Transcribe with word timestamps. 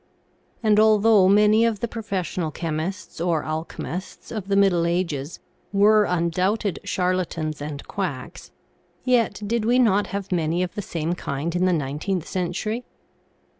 And, 0.63 0.79
although 0.79 1.27
many 1.29 1.63
of 1.63 1.79
the 1.79 1.87
profes 1.87 2.23
sional 2.35 2.51
chemists 2.51 3.21
or 3.21 3.43
alchemists 3.45 4.31
of 4.31 4.47
the 4.47 4.55
middle 4.55 4.87
ages 4.87 5.37
were 5.71 6.05
82 6.05 6.07
THE 6.07 6.07
SEVEN 6.07 6.07
FOLLIES 6.07 6.07
OF 6.07 6.07
SCIENCE 6.07 6.17
undoubted 6.17 6.79
charlatans 6.89 7.61
and 7.61 7.87
quacks, 7.87 8.51
yet 9.03 9.41
did 9.45 9.63
we 9.63 9.77
not 9.77 10.07
have 10.07 10.31
many 10.31 10.63
of 10.63 10.73
the 10.73 10.81
same 10.81 11.13
kind 11.13 11.55
in 11.55 11.65
the 11.65 11.73
nineteenth 11.73 12.27
century 12.27 12.83